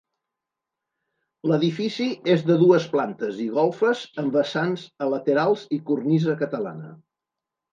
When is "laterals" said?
5.15-5.67